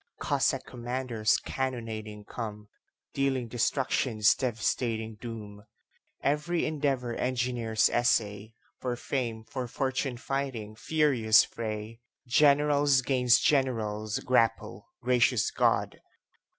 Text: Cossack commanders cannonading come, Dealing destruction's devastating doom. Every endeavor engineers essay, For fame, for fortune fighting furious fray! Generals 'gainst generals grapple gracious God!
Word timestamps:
Cossack 0.19 0.65
commanders 0.65 1.37
cannonading 1.37 2.25
come, 2.25 2.69
Dealing 3.13 3.47
destruction's 3.47 4.33
devastating 4.33 5.13
doom. 5.21 5.63
Every 6.23 6.65
endeavor 6.65 7.13
engineers 7.13 7.87
essay, 7.87 8.55
For 8.79 8.95
fame, 8.95 9.43
for 9.43 9.67
fortune 9.67 10.17
fighting 10.17 10.75
furious 10.75 11.43
fray! 11.43 12.01
Generals 12.25 13.03
'gainst 13.03 13.45
generals 13.45 14.17
grapple 14.21 14.87
gracious 15.03 15.51
God! 15.51 16.01